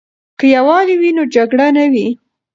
که 0.39 0.45
یووالی 0.55 0.95
وي 1.01 1.11
نو 1.17 1.23
جګړه 1.35 1.67
نه 1.77 1.85
وي. 1.91 2.07